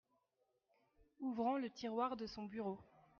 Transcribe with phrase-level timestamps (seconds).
[1.19, 2.79] Ouvrant le tiroir de son bureau.